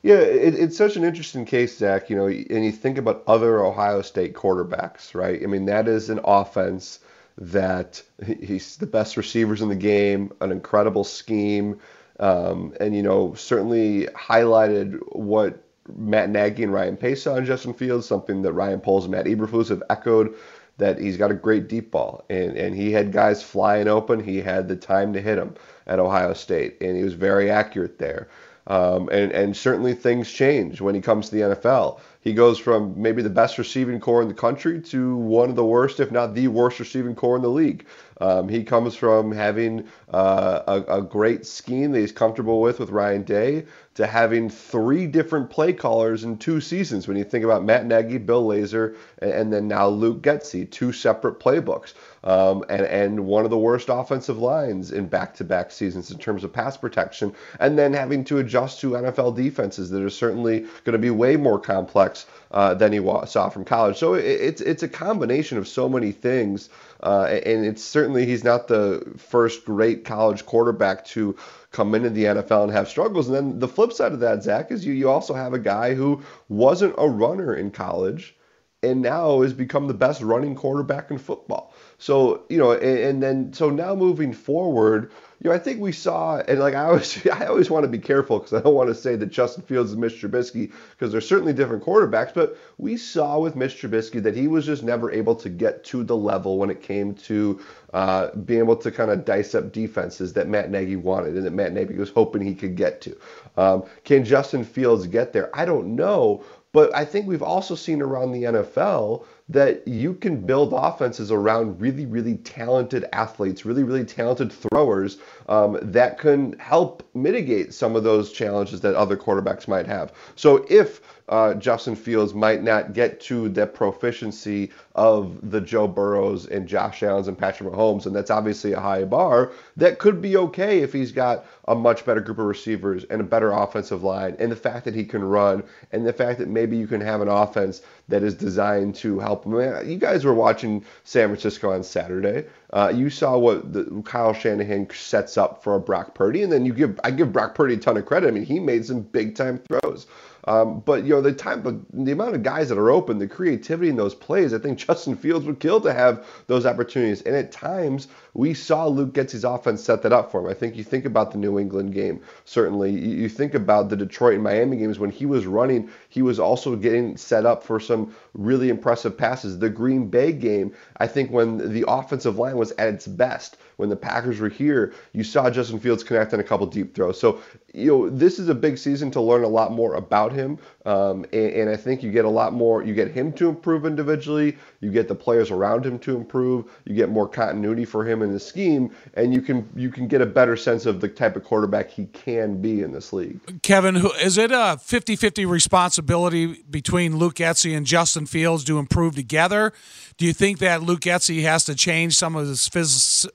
Yeah, 0.00 0.20
it, 0.20 0.54
it's 0.54 0.78
such 0.78 0.96
an 0.96 1.04
interesting 1.04 1.44
case, 1.44 1.76
Zach. 1.76 2.08
You 2.08 2.16
know, 2.16 2.28
and 2.28 2.64
you 2.64 2.72
think 2.72 2.96
about 2.96 3.22
other 3.26 3.62
Ohio 3.62 4.00
State 4.00 4.32
quarterbacks, 4.32 5.14
right? 5.14 5.42
I 5.42 5.46
mean, 5.46 5.66
that 5.66 5.88
is 5.88 6.08
an 6.08 6.20
offense 6.24 7.00
that 7.36 8.02
he's 8.26 8.78
the 8.78 8.86
best 8.86 9.18
receivers 9.18 9.60
in 9.60 9.68
the 9.68 9.76
game, 9.76 10.32
an 10.40 10.50
incredible 10.50 11.04
scheme, 11.04 11.78
um, 12.20 12.74
and 12.80 12.94
you 12.94 13.02
know, 13.02 13.34
certainly 13.34 14.06
highlighted 14.14 14.98
what 15.12 15.64
Matt 15.96 16.30
Nagy 16.30 16.62
and 16.62 16.72
Ryan 16.72 16.96
Pace 16.96 17.22
saw 17.22 17.36
in 17.36 17.46
Justin 17.46 17.74
Fields, 17.74 18.06
something 18.06 18.42
that 18.42 18.52
Ryan 18.52 18.80
Poles 18.80 19.04
and 19.04 19.12
Matt 19.12 19.26
Eberflus 19.26 19.70
have 19.70 19.82
echoed. 19.90 20.34
That 20.78 20.98
he's 20.98 21.18
got 21.18 21.30
a 21.30 21.34
great 21.34 21.68
deep 21.68 21.90
ball, 21.90 22.24
and 22.30 22.56
and 22.56 22.74
he 22.74 22.92
had 22.92 23.12
guys 23.12 23.42
flying 23.42 23.88
open. 23.88 24.22
He 24.22 24.40
had 24.40 24.68
the 24.68 24.76
time 24.76 25.12
to 25.12 25.20
hit 25.20 25.36
them 25.36 25.54
at 25.86 25.98
Ohio 25.98 26.32
State, 26.32 26.76
and 26.80 26.96
he 26.96 27.02
was 27.02 27.14
very 27.14 27.50
accurate 27.50 27.98
there. 27.98 28.28
Um, 28.66 29.08
and, 29.10 29.32
and 29.32 29.56
certainly 29.56 29.94
things 29.94 30.30
change 30.30 30.80
when 30.80 30.94
he 30.94 31.00
comes 31.00 31.28
to 31.28 31.34
the 31.34 31.42
NFL. 31.54 31.98
He 32.22 32.34
goes 32.34 32.58
from 32.58 33.00
maybe 33.00 33.22
the 33.22 33.30
best 33.30 33.56
receiving 33.56 33.98
corps 33.98 34.20
in 34.20 34.28
the 34.28 34.34
country 34.34 34.80
to 34.82 35.16
one 35.16 35.48
of 35.48 35.56
the 35.56 35.64
worst, 35.64 36.00
if 36.00 36.10
not 36.10 36.34
the 36.34 36.48
worst, 36.48 36.78
receiving 36.78 37.14
corps 37.14 37.36
in 37.36 37.42
the 37.42 37.48
league. 37.48 37.86
Um, 38.20 38.48
he 38.50 38.62
comes 38.62 38.94
from 38.94 39.32
having 39.32 39.88
uh, 40.12 40.60
a, 40.66 40.98
a, 40.98 41.02
great 41.02 41.46
scheme 41.46 41.92
that 41.92 42.00
he's 42.00 42.12
comfortable 42.12 42.60
with 42.60 42.78
with 42.78 42.90
Ryan 42.90 43.22
Day 43.22 43.64
to 43.94 44.06
having 44.06 44.50
three 44.50 45.06
different 45.06 45.48
play 45.48 45.72
callers 45.72 46.22
in 46.22 46.36
two 46.36 46.60
seasons. 46.60 47.08
When 47.08 47.16
you 47.16 47.24
think 47.24 47.44
about 47.44 47.64
Matt 47.64 47.86
Nagy, 47.86 48.18
Bill 48.18 48.46
Lazor, 48.46 48.96
and, 49.20 49.30
and 49.30 49.52
then 49.52 49.68
now 49.68 49.88
Luke 49.88 50.20
Getsy, 50.20 50.70
two 50.70 50.92
separate 50.92 51.40
playbooks 51.40 51.94
um, 52.22 52.62
and, 52.68 52.82
and 52.82 53.26
one 53.26 53.44
of 53.44 53.50
the 53.50 53.58
worst 53.58 53.88
offensive 53.88 54.36
lines 54.36 54.92
in 54.92 55.06
back 55.06 55.34
to 55.36 55.44
back 55.44 55.70
seasons 55.70 56.10
in 56.10 56.18
terms 56.18 56.44
of 56.44 56.52
pass 56.52 56.76
protection, 56.76 57.34
and 57.58 57.78
then 57.78 57.94
having 57.94 58.22
to 58.24 58.38
adjust 58.38 58.80
to 58.80 58.90
NFL 58.90 59.34
defenses 59.34 59.88
that 59.90 60.02
are 60.02 60.10
certainly 60.10 60.60
going 60.84 60.92
to 60.92 60.98
be 60.98 61.10
way 61.10 61.36
more 61.36 61.58
complex 61.58 62.09
uh, 62.50 62.74
than 62.74 62.92
he 62.92 62.98
saw 63.26 63.48
from 63.48 63.64
college. 63.64 63.96
So 63.96 64.14
it, 64.14 64.24
it's, 64.24 64.60
it's 64.60 64.82
a 64.82 64.88
combination 64.88 65.58
of 65.58 65.68
so 65.68 65.88
many 65.88 66.12
things. 66.12 66.68
Uh, 67.02 67.24
and 67.46 67.64
it's 67.64 67.82
certainly 67.82 68.26
he's 68.26 68.44
not 68.44 68.68
the 68.68 69.14
first 69.16 69.64
great 69.64 70.04
college 70.04 70.44
quarterback 70.46 71.04
to 71.06 71.36
come 71.70 71.94
into 71.94 72.10
the 72.10 72.24
NFL 72.24 72.64
and 72.64 72.72
have 72.72 72.88
struggles. 72.88 73.28
And 73.28 73.36
then 73.36 73.58
the 73.58 73.68
flip 73.68 73.92
side 73.92 74.12
of 74.12 74.20
that, 74.20 74.42
Zach, 74.42 74.70
is 74.70 74.84
you, 74.84 74.92
you 74.92 75.08
also 75.08 75.34
have 75.34 75.54
a 75.54 75.58
guy 75.58 75.94
who 75.94 76.22
wasn't 76.48 76.94
a 76.98 77.08
runner 77.08 77.54
in 77.54 77.70
college 77.70 78.34
and 78.82 79.02
now 79.02 79.42
has 79.42 79.52
become 79.52 79.86
the 79.86 79.94
best 79.94 80.22
running 80.22 80.54
quarterback 80.54 81.10
in 81.10 81.18
football. 81.18 81.74
So 82.00 82.44
you 82.48 82.56
know, 82.56 82.72
and, 82.72 82.98
and 82.98 83.22
then 83.22 83.52
so 83.52 83.68
now 83.68 83.94
moving 83.94 84.32
forward, 84.32 85.12
you 85.42 85.50
know, 85.50 85.54
I 85.54 85.58
think 85.58 85.80
we 85.80 85.92
saw, 85.92 86.38
and 86.38 86.58
like 86.58 86.74
I 86.74 86.84
always, 86.84 87.26
I 87.32 87.44
always 87.44 87.68
want 87.68 87.84
to 87.84 87.88
be 87.88 87.98
careful 87.98 88.38
because 88.38 88.54
I 88.54 88.62
don't 88.62 88.74
want 88.74 88.88
to 88.88 88.94
say 88.94 89.16
that 89.16 89.26
Justin 89.26 89.62
Fields 89.64 89.90
is 89.90 89.98
Mitch 89.98 90.14
Trubisky 90.14 90.72
because 90.92 91.12
they're 91.12 91.20
certainly 91.20 91.52
different 91.52 91.84
quarterbacks. 91.84 92.32
But 92.32 92.56
we 92.78 92.96
saw 92.96 93.38
with 93.38 93.54
Mitch 93.54 93.82
Trubisky 93.82 94.22
that 94.22 94.34
he 94.34 94.48
was 94.48 94.64
just 94.64 94.82
never 94.82 95.12
able 95.12 95.34
to 95.36 95.50
get 95.50 95.84
to 95.84 96.02
the 96.02 96.16
level 96.16 96.56
when 96.56 96.70
it 96.70 96.82
came 96.82 97.14
to 97.14 97.60
uh, 97.92 98.34
being 98.34 98.60
able 98.60 98.76
to 98.76 98.90
kind 98.90 99.10
of 99.10 99.26
dice 99.26 99.54
up 99.54 99.70
defenses 99.70 100.32
that 100.32 100.48
Matt 100.48 100.70
Nagy 100.70 100.96
wanted 100.96 101.36
and 101.36 101.44
that 101.44 101.52
Matt 101.52 101.74
Nagy 101.74 101.96
was 101.96 102.08
hoping 102.08 102.40
he 102.40 102.54
could 102.54 102.76
get 102.76 103.02
to. 103.02 103.16
Um, 103.58 103.84
can 104.04 104.24
Justin 104.24 104.64
Fields 104.64 105.06
get 105.06 105.34
there? 105.34 105.54
I 105.54 105.66
don't 105.66 105.96
know, 105.96 106.44
but 106.72 106.94
I 106.94 107.04
think 107.04 107.26
we've 107.26 107.42
also 107.42 107.74
seen 107.74 108.00
around 108.00 108.32
the 108.32 108.44
NFL 108.44 109.26
that 109.50 109.86
you 109.86 110.14
can 110.14 110.40
build 110.40 110.72
offenses 110.72 111.32
around 111.32 111.80
really, 111.80 112.06
really 112.06 112.36
talented 112.36 113.04
athletes, 113.12 113.64
really, 113.64 113.82
really 113.82 114.04
talented 114.04 114.52
throwers 114.52 115.18
um, 115.48 115.76
that 115.82 116.18
can 116.18 116.56
help 116.60 117.02
mitigate 117.14 117.74
some 117.74 117.96
of 117.96 118.04
those 118.04 118.30
challenges 118.30 118.80
that 118.80 118.94
other 118.94 119.16
quarterbacks 119.16 119.66
might 119.66 119.86
have. 119.86 120.12
So 120.36 120.64
if 120.70 121.00
uh, 121.30 121.54
Justin 121.54 121.94
Fields 121.94 122.34
might 122.34 122.62
not 122.62 122.92
get 122.92 123.20
to 123.20 123.48
the 123.48 123.66
proficiency 123.66 124.70
of 124.96 125.50
the 125.50 125.60
Joe 125.60 125.86
Burrows 125.86 126.46
and 126.46 126.66
Josh 126.66 127.04
Allen's 127.04 127.28
and 127.28 127.38
Patrick 127.38 127.72
Mahomes, 127.72 128.06
and 128.06 128.14
that's 128.14 128.32
obviously 128.32 128.72
a 128.72 128.80
high 128.80 129.04
bar. 129.04 129.52
That 129.76 130.00
could 130.00 130.20
be 130.20 130.36
okay 130.36 130.80
if 130.80 130.92
he's 130.92 131.12
got 131.12 131.46
a 131.68 131.74
much 131.74 132.04
better 132.04 132.20
group 132.20 132.38
of 132.38 132.46
receivers 132.46 133.04
and 133.04 133.20
a 133.20 133.24
better 133.24 133.52
offensive 133.52 134.02
line, 134.02 134.36
and 134.40 134.50
the 134.50 134.56
fact 134.56 134.84
that 134.84 134.94
he 134.94 135.04
can 135.04 135.22
run, 135.22 135.62
and 135.92 136.04
the 136.04 136.12
fact 136.12 136.40
that 136.40 136.48
maybe 136.48 136.76
you 136.76 136.88
can 136.88 137.00
have 137.00 137.20
an 137.20 137.28
offense 137.28 137.82
that 138.08 138.24
is 138.24 138.34
designed 138.34 138.96
to 138.96 139.20
help 139.20 139.39
him. 139.44 139.52
You 139.88 139.96
guys 139.98 140.24
were 140.24 140.34
watching 140.34 140.84
San 141.04 141.28
Francisco 141.28 141.72
on 141.72 141.82
Saturday. 141.82 142.46
Uh, 142.72 142.92
you 142.94 143.10
saw 143.10 143.36
what 143.36 143.72
the, 143.72 144.02
Kyle 144.04 144.32
Shanahan 144.32 144.88
sets 144.92 145.36
up 145.36 145.62
for 145.62 145.74
a 145.74 145.80
Brock 145.80 146.14
Purdy, 146.14 146.42
and 146.42 146.52
then 146.52 146.64
you 146.64 146.72
give 146.72 146.98
I 147.04 147.10
give 147.10 147.32
Brock 147.32 147.54
Purdy 147.54 147.74
a 147.74 147.76
ton 147.76 147.96
of 147.96 148.06
credit. 148.06 148.28
I 148.28 148.30
mean, 148.30 148.44
he 148.44 148.60
made 148.60 148.84
some 148.84 149.02
big 149.02 149.34
time 149.34 149.58
throws. 149.58 150.06
Um, 150.44 150.80
but 150.80 151.04
you 151.04 151.10
know 151.10 151.20
the 151.20 151.32
time, 151.32 151.86
the 151.92 152.12
amount 152.12 152.34
of 152.34 152.42
guys 152.42 152.68
that 152.68 152.78
are 152.78 152.90
open, 152.90 153.18
the 153.18 153.28
creativity 153.28 153.90
in 153.90 153.96
those 153.96 154.14
plays. 154.14 154.54
I 154.54 154.58
think 154.58 154.78
Justin 154.78 155.16
Fields 155.16 155.46
would 155.46 155.60
kill 155.60 155.80
to 155.82 155.92
have 155.92 156.26
those 156.46 156.66
opportunities. 156.66 157.22
And 157.22 157.34
at 157.36 157.52
times, 157.52 158.08
we 158.34 158.54
saw 158.54 158.86
Luke 158.86 159.12
Getsy's 159.12 159.44
offense 159.44 159.82
set 159.82 160.02
that 160.02 160.12
up 160.12 160.30
for 160.30 160.40
him. 160.40 160.46
I 160.46 160.54
think 160.54 160.76
you 160.76 160.84
think 160.84 161.04
about 161.04 161.32
the 161.32 161.38
New 161.38 161.58
England 161.58 161.92
game, 161.92 162.22
certainly. 162.44 162.90
You 162.90 163.28
think 163.28 163.54
about 163.54 163.88
the 163.88 163.96
Detroit 163.96 164.34
and 164.34 164.42
Miami 164.42 164.76
games 164.76 164.98
when 164.98 165.10
he 165.10 165.26
was 165.26 165.46
running, 165.46 165.90
he 166.08 166.22
was 166.22 166.38
also 166.38 166.76
getting 166.76 167.16
set 167.16 167.44
up 167.44 167.62
for 167.62 167.80
some 167.80 168.14
really 168.34 168.68
impressive 168.68 169.16
passes. 169.16 169.58
The 169.58 169.68
Green 169.68 170.08
Bay 170.08 170.32
game, 170.32 170.72
I 170.98 171.06
think 171.06 171.30
when 171.30 171.72
the 171.72 171.84
offensive 171.88 172.38
line 172.38 172.56
was 172.56 172.72
at 172.72 172.94
its 172.94 173.06
best, 173.06 173.56
when 173.80 173.88
the 173.88 173.96
Packers 173.96 174.38
were 174.38 174.50
here, 174.50 174.92
you 175.14 175.24
saw 175.24 175.50
Justin 175.50 175.80
Fields 175.80 176.04
connect 176.04 176.34
on 176.34 176.40
a 176.40 176.44
couple 176.44 176.66
deep 176.66 176.94
throws. 176.94 177.18
So, 177.18 177.40
you 177.72 177.86
know, 177.86 178.10
this 178.10 178.38
is 178.38 178.50
a 178.50 178.54
big 178.54 178.76
season 178.76 179.10
to 179.12 179.20
learn 179.20 179.42
a 179.42 179.48
lot 179.48 179.72
more 179.72 179.94
about 179.94 180.32
him. 180.32 180.58
Um, 180.84 181.24
and, 181.32 181.52
and, 181.52 181.70
I 181.70 181.76
think 181.76 182.02
you 182.02 182.10
get 182.10 182.24
a 182.24 182.30
lot 182.30 182.52
more, 182.52 182.82
you 182.82 182.94
get 182.94 183.10
him 183.10 183.32
to 183.34 183.48
improve 183.48 183.86
individually, 183.86 184.56
you 184.80 184.90
get 184.90 185.08
the 185.08 185.14
players 185.14 185.50
around 185.50 185.84
him 185.84 185.98
to 186.00 186.16
improve, 186.16 186.70
you 186.84 186.94
get 186.94 187.08
more 187.10 187.28
continuity 187.28 187.84
for 187.84 188.04
him 188.04 188.22
in 188.22 188.32
the 188.32 188.40
scheme, 188.40 188.90
and 189.14 189.32
you 189.32 189.40
can 189.40 189.68
you 189.76 189.90
can 189.90 190.08
get 190.08 190.20
a 190.20 190.26
better 190.26 190.56
sense 190.56 190.86
of 190.86 191.00
the 191.00 191.08
type 191.08 191.36
of 191.36 191.44
quarterback 191.44 191.90
he 191.90 192.06
can 192.06 192.60
be 192.60 192.82
in 192.82 192.92
this 192.92 193.12
league. 193.12 193.62
Kevin, 193.62 193.96
is 194.22 194.36
it 194.36 194.50
a 194.50 194.78
50-50 194.82 195.48
responsibility 195.48 196.62
between 196.68 197.18
Luke 197.18 197.34
Getsy 197.34 197.76
and 197.76 197.86
Justin 197.86 198.26
Fields 198.26 198.64
to 198.64 198.78
improve 198.78 199.14
together? 199.14 199.72
Do 200.16 200.26
you 200.26 200.32
think 200.32 200.58
that 200.58 200.82
Luke 200.82 201.00
Getsy 201.00 201.42
has 201.42 201.64
to 201.64 201.74
change 201.74 202.14
some 202.14 202.36
of 202.36 202.46
his 202.46 202.68
phys- 202.68 203.28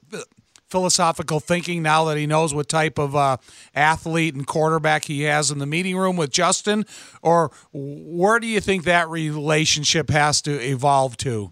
philosophical 0.70 1.40
thinking 1.40 1.84
now 1.84 2.06
that 2.06 2.18
he 2.18 2.28
knows 2.28 2.54
what 2.54 2.68
type 2.68 2.98
of 2.98 3.16
uh, 3.16 3.38
athlete 3.74 4.36
and 4.36 4.48
quarterback 4.48 5.06
he 5.06 5.24
has 5.24 5.52
in 5.52 5.60
the 5.60 5.66
meeting 5.66 5.96
room 5.96 6.16
with 6.16 6.32
Justin? 6.32 6.86
Or 7.22 7.52
where 7.72 8.40
do 8.40 8.48
you 8.48 8.60
think 8.60 8.84
that 8.86 9.10
relationship 9.10 10.10
has 10.10 10.42
to 10.44 10.60
evolve 10.60 11.18
to? 11.18 11.52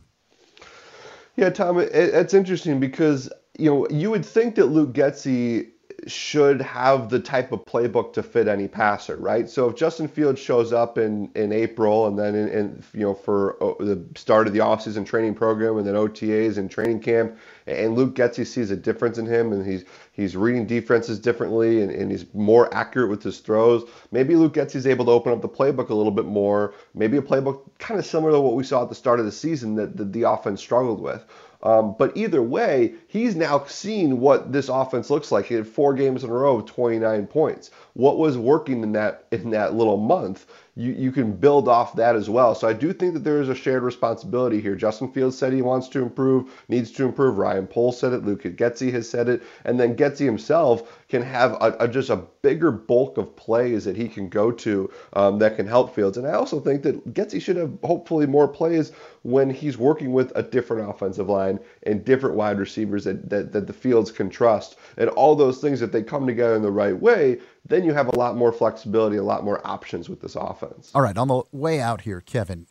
Yeah, 1.35 1.49
Tom, 1.49 1.79
it, 1.79 1.89
it's 1.93 2.33
interesting 2.33 2.79
because 2.79 3.31
you 3.57 3.69
know 3.69 3.87
you 3.89 4.11
would 4.11 4.25
think 4.25 4.55
that 4.55 4.67
Luke 4.67 4.93
Getsy 4.93 5.72
should 6.07 6.61
have 6.61 7.09
the 7.09 7.19
type 7.19 7.51
of 7.51 7.65
playbook 7.65 8.13
to 8.13 8.23
fit 8.23 8.47
any 8.47 8.67
passer, 8.67 9.15
right? 9.17 9.49
So 9.49 9.69
if 9.69 9.75
Justin 9.75 10.07
Fields 10.07 10.39
shows 10.39 10.73
up 10.73 10.97
in, 10.97 11.29
in 11.35 11.51
April 11.51 12.07
and 12.07 12.17
then 12.17 12.35
in, 12.35 12.49
in 12.49 12.83
you 12.93 13.01
know 13.01 13.13
for 13.13 13.61
uh, 13.63 13.83
the 13.83 14.03
start 14.15 14.47
of 14.47 14.53
the 14.53 14.59
offseason 14.59 15.05
training 15.05 15.35
program 15.35 15.77
and 15.77 15.85
then 15.85 15.95
OTAs 15.95 16.57
and 16.57 16.69
training 16.69 16.99
camp, 16.99 17.37
and 17.67 17.95
Luke 17.95 18.15
Getsy 18.15 18.45
sees 18.45 18.71
a 18.71 18.75
difference 18.75 19.17
in 19.17 19.25
him 19.25 19.53
and 19.53 19.65
he's 19.65 19.85
he's 20.11 20.35
reading 20.35 20.65
defenses 20.65 21.19
differently 21.19 21.81
and, 21.81 21.91
and 21.91 22.11
he's 22.11 22.25
more 22.33 22.73
accurate 22.73 23.09
with 23.09 23.23
his 23.23 23.39
throws. 23.39 23.83
Maybe 24.11 24.35
Luke 24.35 24.53
Getsy's 24.53 24.87
able 24.87 25.05
to 25.05 25.11
open 25.11 25.33
up 25.33 25.41
the 25.41 25.49
playbook 25.49 25.89
a 25.89 25.95
little 25.95 26.11
bit 26.11 26.25
more. 26.25 26.73
Maybe 26.93 27.17
a 27.17 27.21
playbook 27.21 27.61
kind 27.79 27.99
of 27.99 28.05
similar 28.05 28.31
to 28.31 28.41
what 28.41 28.55
we 28.55 28.63
saw 28.63 28.83
at 28.83 28.89
the 28.89 28.95
start 28.95 29.19
of 29.19 29.25
the 29.25 29.31
season 29.31 29.75
that 29.75 29.97
the, 29.97 30.05
the 30.05 30.23
offense 30.23 30.61
struggled 30.61 31.01
with. 31.01 31.25
Um, 31.63 31.95
but 31.97 32.15
either 32.15 32.41
way, 32.41 32.93
he's 33.07 33.35
now 33.35 33.63
seen 33.65 34.19
what 34.19 34.51
this 34.51 34.69
offense 34.69 35.09
looks 35.09 35.31
like. 35.31 35.45
He 35.45 35.55
had 35.55 35.67
four 35.67 35.93
games 35.93 36.23
in 36.23 36.29
a 36.29 36.33
row 36.33 36.57
of 36.57 36.65
29 36.65 37.25
points. 37.27 37.71
What 37.93 38.17
was 38.17 38.37
working 38.37 38.83
in 38.83 38.91
that 38.91 39.25
in 39.31 39.49
that 39.51 39.73
little 39.73 39.97
month? 39.97 40.45
you, 40.75 40.91
you 40.93 41.11
can 41.11 41.33
build 41.33 41.67
off 41.67 41.95
that 41.95 42.15
as 42.15 42.29
well. 42.29 42.55
So 42.55 42.67
I 42.67 42.73
do 42.73 42.93
think 42.93 43.13
that 43.13 43.23
there 43.23 43.41
is 43.41 43.49
a 43.49 43.55
shared 43.55 43.83
responsibility 43.83 44.59
here. 44.59 44.75
Justin 44.75 45.11
Fields 45.11 45.37
said 45.37 45.53
he 45.53 45.61
wants 45.61 45.87
to 45.89 46.01
improve, 46.01 46.51
needs 46.67 46.91
to 46.93 47.05
improve. 47.05 47.37
Ryan 47.37 47.67
Poles 47.67 47.99
said 47.99 48.11
it. 48.11 48.25
Luke 48.25 48.41
Getsy 48.41 48.91
has 48.91 49.07
said 49.07 49.29
it. 49.29 49.43
And 49.65 49.79
then 49.79 49.95
Getsy 49.95 50.25
himself 50.25 51.02
can 51.13 51.21
have 51.21 51.51
a, 51.61 51.75
a, 51.79 51.87
just 51.87 52.09
a 52.09 52.15
bigger 52.41 52.71
bulk 52.71 53.19
of 53.19 53.35
plays 53.35 53.85
that 53.85 53.95
he 53.95 54.07
can 54.07 54.27
go 54.27 54.51
to 54.51 54.91
um, 55.13 55.37
that 55.37 55.55
can 55.55 55.67
help 55.67 55.93
Fields. 55.93 56.17
And 56.17 56.25
I 56.25 56.31
also 56.31 56.59
think 56.59 56.81
that 56.81 57.13
Getsy 57.13 57.39
should 57.39 57.55
have 57.55 57.71
hopefully 57.83 58.25
more 58.25 58.47
plays 58.47 58.91
when 59.21 59.51
he's 59.51 59.77
working 59.77 60.11
with 60.11 60.31
a 60.33 60.41
different 60.41 60.89
offensive 60.89 61.29
line 61.29 61.59
and 61.83 62.03
different 62.03 62.35
wide 62.35 62.57
receivers 62.57 63.03
that, 63.03 63.29
that, 63.29 63.51
that 63.51 63.67
the 63.67 63.73
Fields 63.73 64.11
can 64.11 64.27
trust. 64.27 64.75
And 64.97 65.07
all 65.11 65.35
those 65.35 65.61
things, 65.61 65.83
if 65.83 65.91
they 65.91 66.01
come 66.01 66.25
together 66.25 66.55
in 66.55 66.63
the 66.63 66.71
right 66.71 66.99
way, 66.99 67.37
then 67.63 67.83
you 67.83 67.93
have 67.93 68.07
a 68.07 68.17
lot 68.17 68.35
more 68.35 68.51
flexibility, 68.51 69.17
a 69.17 69.23
lot 69.23 69.43
more 69.43 69.61
options 69.67 70.09
with 70.09 70.19
this 70.19 70.35
offense. 70.35 70.91
All 70.95 71.03
right, 71.03 71.15
on 71.15 71.27
the 71.27 71.43
way 71.51 71.79
out 71.79 72.01
here, 72.01 72.21
Kevin, 72.21 72.65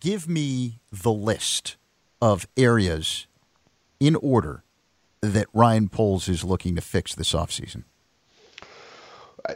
give 0.00 0.28
me 0.28 0.80
the 0.92 1.12
list 1.12 1.78
of 2.20 2.46
areas 2.58 3.26
in 3.98 4.16
order 4.16 4.64
that 5.30 5.46
Ryan 5.52 5.88
Poles 5.88 6.28
is 6.28 6.44
looking 6.44 6.74
to 6.76 6.80
fix 6.80 7.14
this 7.14 7.32
offseason. 7.32 7.84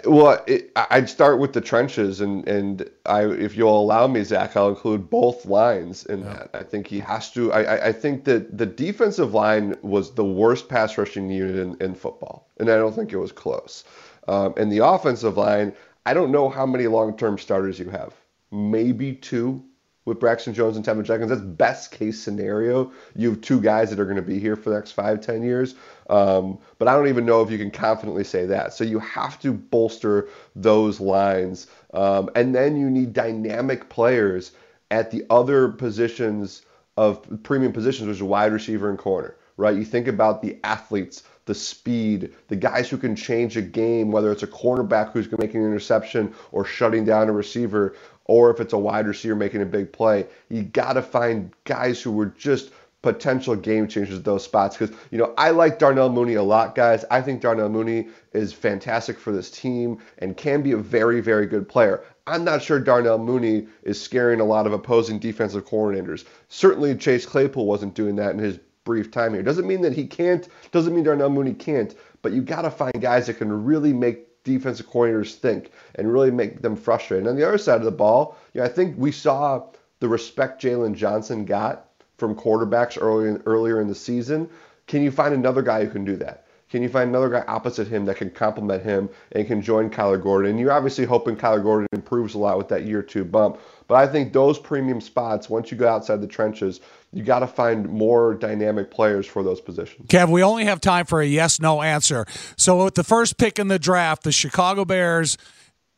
Well, 0.04 0.42
it, 0.46 0.70
I'd 0.76 1.08
start 1.08 1.40
with 1.40 1.52
the 1.52 1.60
trenches, 1.60 2.20
and 2.20 2.46
and 2.46 2.88
I, 3.06 3.24
if 3.24 3.56
you'll 3.56 3.80
allow 3.80 4.06
me, 4.06 4.22
Zach, 4.22 4.56
I'll 4.56 4.68
include 4.68 5.10
both 5.10 5.44
lines 5.46 6.06
in 6.06 6.20
yeah. 6.20 6.32
that. 6.32 6.50
I 6.54 6.62
think 6.62 6.86
he 6.86 7.00
has 7.00 7.32
to. 7.32 7.52
I, 7.52 7.88
I 7.88 7.92
think 7.92 8.24
that 8.24 8.56
the 8.56 8.66
defensive 8.66 9.34
line 9.34 9.76
was 9.82 10.14
the 10.14 10.24
worst 10.24 10.68
pass 10.68 10.96
rushing 10.96 11.28
unit 11.28 11.56
in, 11.56 11.76
in 11.80 11.94
football, 11.94 12.48
and 12.58 12.70
I 12.70 12.76
don't 12.76 12.94
think 12.94 13.12
it 13.12 13.18
was 13.18 13.32
close. 13.32 13.84
Um, 14.28 14.54
and 14.56 14.70
the 14.70 14.78
offensive 14.78 15.36
line, 15.36 15.72
I 16.06 16.14
don't 16.14 16.30
know 16.30 16.48
how 16.48 16.66
many 16.66 16.86
long 16.86 17.16
term 17.16 17.36
starters 17.36 17.78
you 17.78 17.90
have. 17.90 18.14
Maybe 18.52 19.14
two 19.14 19.64
with 20.04 20.18
Braxton 20.18 20.54
Jones 20.54 20.76
and 20.76 20.84
Teven 20.84 21.04
Jenkins. 21.04 21.30
That's 21.30 21.42
best 21.42 21.92
case 21.92 22.20
scenario. 22.20 22.92
You 23.14 23.30
have 23.30 23.40
two 23.40 23.60
guys 23.60 23.90
that 23.90 24.00
are 24.00 24.04
going 24.04 24.16
to 24.16 24.22
be 24.22 24.38
here 24.38 24.56
for 24.56 24.70
the 24.70 24.76
next 24.76 24.92
five, 24.92 25.20
ten 25.20 25.42
years. 25.42 25.74
Um, 26.08 26.58
but 26.78 26.88
I 26.88 26.94
don't 26.94 27.08
even 27.08 27.26
know 27.26 27.42
if 27.42 27.50
you 27.50 27.58
can 27.58 27.70
confidently 27.70 28.24
say 28.24 28.46
that. 28.46 28.74
So 28.74 28.84
you 28.84 28.98
have 29.00 29.38
to 29.40 29.52
bolster 29.52 30.28
those 30.56 31.00
lines. 31.00 31.66
Um, 31.92 32.30
and 32.34 32.54
then 32.54 32.76
you 32.76 32.90
need 32.90 33.12
dynamic 33.12 33.88
players 33.88 34.52
at 34.90 35.10
the 35.10 35.24
other 35.30 35.68
positions 35.68 36.62
of 36.96 37.42
premium 37.42 37.72
positions, 37.72 38.08
which 38.08 38.16
is 38.16 38.22
wide 38.22 38.52
receiver 38.52 38.90
and 38.90 38.98
corner, 38.98 39.36
right? 39.56 39.76
You 39.76 39.84
think 39.84 40.08
about 40.08 40.42
the 40.42 40.58
athletes 40.64 41.22
the 41.50 41.54
speed, 41.54 42.32
the 42.46 42.54
guys 42.54 42.88
who 42.88 42.96
can 42.96 43.16
change 43.16 43.56
a 43.56 43.62
game, 43.62 44.12
whether 44.12 44.30
it's 44.30 44.44
a 44.44 44.46
cornerback 44.46 45.10
who's 45.10 45.28
making 45.36 45.60
an 45.60 45.66
interception 45.66 46.32
or 46.52 46.64
shutting 46.64 47.04
down 47.04 47.28
a 47.28 47.32
receiver, 47.32 47.96
or 48.30 48.48
if 48.48 48.60
it's 48.60 48.72
a 48.72 48.78
wide 48.78 49.08
receiver 49.08 49.34
making 49.34 49.60
a 49.60 49.66
big 49.66 49.92
play. 49.92 50.24
You 50.48 50.62
got 50.62 50.92
to 50.92 51.02
find 51.02 51.50
guys 51.64 52.00
who 52.00 52.12
were 52.12 52.26
just 52.26 52.70
potential 53.02 53.56
game 53.56 53.88
changers 53.88 54.18
at 54.18 54.24
those 54.24 54.44
spots. 54.44 54.76
Because, 54.76 54.96
you 55.10 55.18
know, 55.18 55.34
I 55.36 55.50
like 55.50 55.80
Darnell 55.80 56.10
Mooney 56.10 56.34
a 56.34 56.42
lot, 56.44 56.76
guys. 56.76 57.04
I 57.10 57.22
think 57.22 57.40
Darnell 57.40 57.68
Mooney 57.68 58.06
is 58.32 58.52
fantastic 58.52 59.18
for 59.18 59.32
this 59.32 59.50
team 59.50 59.98
and 60.18 60.36
can 60.36 60.62
be 60.62 60.70
a 60.70 60.76
very, 60.76 61.20
very 61.20 61.46
good 61.46 61.68
player. 61.68 62.04
I'm 62.28 62.44
not 62.44 62.62
sure 62.62 62.78
Darnell 62.78 63.18
Mooney 63.18 63.66
is 63.82 64.00
scaring 64.00 64.38
a 64.38 64.44
lot 64.44 64.64
of 64.64 64.72
opposing 64.72 65.18
defensive 65.18 65.66
coordinators. 65.66 66.24
Certainly, 66.48 66.98
Chase 66.98 67.26
Claypool 67.26 67.66
wasn't 67.66 67.94
doing 67.94 68.14
that 68.16 68.30
in 68.30 68.38
his 68.38 68.60
brief 68.84 69.10
time 69.10 69.34
here. 69.34 69.42
Doesn't 69.42 69.66
mean 69.66 69.80
that 69.80 69.92
he 69.92 70.06
can't, 70.06 70.46
doesn't 70.70 70.94
mean 70.94 71.02
Darnell 71.02 71.30
Mooney 71.30 71.54
can't, 71.54 71.96
but 72.22 72.30
you 72.30 72.42
got 72.42 72.62
to 72.62 72.70
find 72.70 73.00
guys 73.00 73.26
that 73.26 73.38
can 73.38 73.64
really 73.64 73.92
make 73.92 74.29
defensive 74.44 74.88
coordinators 74.88 75.34
think 75.34 75.70
and 75.96 76.12
really 76.12 76.30
make 76.30 76.62
them 76.62 76.76
frustrated. 76.76 77.26
And 77.26 77.30
on 77.30 77.36
the 77.36 77.46
other 77.46 77.58
side 77.58 77.78
of 77.78 77.84
the 77.84 77.90
ball, 77.90 78.36
you 78.54 78.60
know, 78.60 78.66
I 78.66 78.70
think 78.70 78.96
we 78.96 79.12
saw 79.12 79.64
the 80.00 80.08
respect 80.08 80.62
Jaylon 80.62 80.94
Johnson 80.94 81.44
got 81.44 81.86
from 82.16 82.34
quarterbacks 82.34 83.00
early 83.00 83.40
earlier 83.46 83.80
in 83.80 83.88
the 83.88 83.94
season. 83.94 84.48
Can 84.86 85.02
you 85.02 85.10
find 85.10 85.34
another 85.34 85.62
guy 85.62 85.84
who 85.84 85.90
can 85.90 86.04
do 86.04 86.16
that? 86.16 86.46
Can 86.70 86.84
you 86.84 86.88
find 86.88 87.10
another 87.10 87.28
guy 87.28 87.44
opposite 87.48 87.88
him 87.88 88.04
that 88.04 88.16
can 88.16 88.30
complement 88.30 88.84
him 88.84 89.10
and 89.32 89.44
can 89.44 89.60
join 89.60 89.90
Kyler 89.90 90.22
Gordon? 90.22 90.52
And 90.52 90.60
you're 90.60 90.70
obviously 90.70 91.04
hoping 91.04 91.34
Kyler 91.34 91.62
Gordon 91.62 91.88
improves 91.92 92.34
a 92.34 92.38
lot 92.38 92.58
with 92.58 92.68
that 92.68 92.84
year 92.84 93.02
two 93.02 93.24
bump. 93.24 93.58
But 93.88 93.96
I 93.96 94.06
think 94.06 94.32
those 94.32 94.56
premium 94.56 95.00
spots, 95.00 95.50
once 95.50 95.72
you 95.72 95.76
go 95.76 95.88
outside 95.88 96.20
the 96.20 96.28
trenches, 96.28 96.80
you 97.12 97.24
got 97.24 97.40
to 97.40 97.48
find 97.48 97.88
more 97.88 98.34
dynamic 98.34 98.92
players 98.92 99.26
for 99.26 99.42
those 99.42 99.60
positions. 99.60 100.06
Kev, 100.06 100.30
we 100.30 100.44
only 100.44 100.64
have 100.64 100.80
time 100.80 101.06
for 101.06 101.20
a 101.20 101.26
yes 101.26 101.58
no 101.58 101.82
answer. 101.82 102.24
So, 102.56 102.84
with 102.84 102.94
the 102.94 103.02
first 103.02 103.36
pick 103.36 103.58
in 103.58 103.66
the 103.66 103.80
draft, 103.80 104.22
the 104.22 104.30
Chicago 104.30 104.84
Bears, 104.84 105.36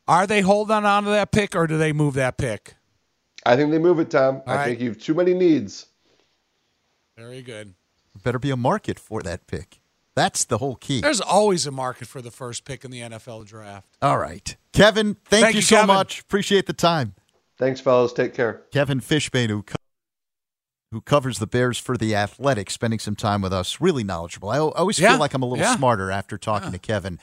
are 0.09 0.27
they 0.27 0.41
holding 0.41 0.75
on 0.75 1.05
to 1.05 1.11
that 1.11 1.33
pick 1.33 1.55
or 1.55 1.67
do 1.67 1.77
they 1.77 1.93
move 1.93 2.15
that 2.15 2.39
pick? 2.39 2.77
I 3.45 3.57
think 3.57 3.73
they 3.73 3.79
move 3.79 3.99
it, 3.99 4.11
Tom. 4.11 4.37
All 4.37 4.43
I 4.47 4.57
right. 4.57 4.65
think 4.69 4.81
you've 4.81 4.99
too 4.99 5.13
many 5.13 5.35
needs. 5.35 5.87
Very 7.19 7.43
good. 7.43 7.75
Better 8.25 8.39
be 8.39 8.51
a 8.51 8.57
market 8.57 8.99
for 8.99 9.21
that 9.23 9.47
pick. 9.47 9.82
That's 10.15 10.45
the 10.45 10.59
whole 10.59 10.77
key. 10.77 11.01
There's 11.01 11.21
always 11.23 11.67
a 11.67 11.71
market 11.71 12.07
for 12.09 12.21
the 12.21 12.31
first 12.31 12.65
pick 12.65 12.85
in 12.85 12.91
the 12.91 13.01
NFL 13.01 13.47
draft. 13.47 13.97
All 14.03 14.19
right. 14.19 14.55
Kevin, 14.73 15.15
thank, 15.25 15.43
Thank 15.45 15.55
you, 15.55 15.59
you, 15.59 15.63
so 15.63 15.77
Kevin. 15.77 15.87
much. 15.95 16.21
Appreciate 16.21 16.67
the 16.67 16.73
time. 16.75 17.15
Thanks, 17.59 17.81
fellas. 17.81 18.13
Take 18.13 18.35
care. 18.35 18.63
Kevin 18.73 19.01
Fishbain, 19.01 19.49
who 19.49 19.63
co- 19.63 19.77
who 20.91 21.01
covers 21.01 21.39
the 21.39 21.47
Bears 21.47 21.79
for 21.79 21.97
the 21.97 22.15
Athletic, 22.15 22.69
spending 22.71 22.99
some 22.99 23.17
time 23.17 23.41
with 23.41 23.53
us. 23.53 23.81
Really 23.81 24.05
knowledgeable. 24.05 24.51
I, 24.51 24.57
I 24.57 24.59
always 24.59 24.99
Yeah, 24.99 25.13
feel 25.13 25.21
like 25.21 25.33
I'm 25.33 25.43
a 25.43 25.47
little 25.47 25.65
yeah. 25.65 25.75
smarter 25.77 26.11
after 26.11 26.37
talking 26.37 26.69
uh. 26.69 26.73
to 26.73 26.79
Kevin. 26.79 27.19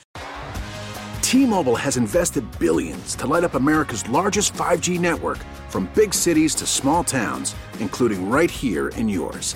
T-Mobile 1.21 1.75
has 1.75 1.95
invested 1.95 2.43
billions 2.57 3.13
to 3.15 3.27
light 3.27 3.43
up 3.43 3.53
America's 3.53 4.07
largest 4.09 4.53
5G 4.53 4.99
network 4.99 5.37
from 5.69 5.87
big 5.93 6.11
cities 6.13 6.55
to 6.55 6.65
small 6.65 7.03
towns, 7.03 7.53
including 7.79 8.27
right 8.31 8.49
here 8.49 8.87
in 8.89 9.07
yours. 9.07 9.55